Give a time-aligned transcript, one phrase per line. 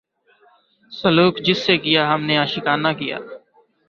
[0.91, 3.17] سلوک جس سے کیا ہم نے عاشقانہ کیا